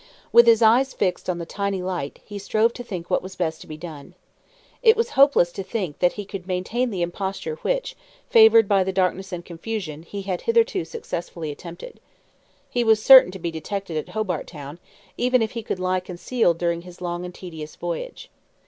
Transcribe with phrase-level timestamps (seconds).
[0.31, 3.61] With his eyes fixed on the tiny light, he strove to think what was best
[3.61, 4.15] to be done.
[4.81, 7.95] It was hopeless to think that he could maintain the imposture which,
[8.27, 11.99] favoured by the darkness and confusion, he had hitherto successfully attempted.
[12.67, 14.79] He was certain to be detected at Hobart Town,
[15.17, 18.31] even if he could lie concealed during his long and tedious voyage.